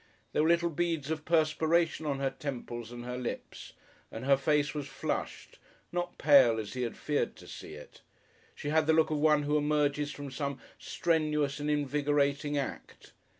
There 0.33 0.41
were 0.41 0.49
little 0.49 0.71
beads 0.71 1.11
of 1.11 1.25
perspiration 1.25 2.07
on 2.07 2.17
her 2.17 2.31
temples 2.31 2.91
and 2.91 3.05
her 3.05 3.19
lips, 3.19 3.73
and 4.11 4.25
her 4.25 4.35
face 4.35 4.73
was 4.73 4.87
flushed, 4.87 5.59
not 5.91 6.17
pale 6.17 6.59
as 6.59 6.73
he 6.73 6.81
had 6.81 6.97
feared 6.97 7.35
to 7.35 7.47
see 7.47 7.75
it. 7.75 8.01
She 8.55 8.69
had 8.69 8.87
the 8.87 8.93
look 8.93 9.11
of 9.11 9.19
one 9.19 9.43
who 9.43 9.57
emerges 9.59 10.11
from 10.11 10.31
some 10.31 10.59
strenuous 10.79 11.59
and 11.59 11.69
invigorating 11.69 12.57
act. 12.57 13.11